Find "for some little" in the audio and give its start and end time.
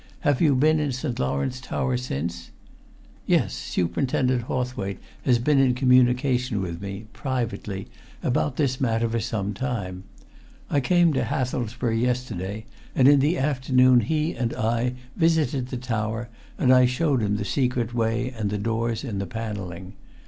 9.07-9.67